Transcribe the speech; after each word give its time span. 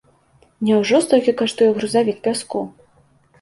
Няўжо 0.69 1.01
столькі 1.07 1.35
каштуе 1.41 1.67
грузавік 1.77 2.19
пяску? 2.29 2.65